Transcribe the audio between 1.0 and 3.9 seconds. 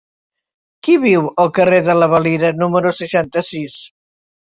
viu al carrer de la Valira número seixanta-sis?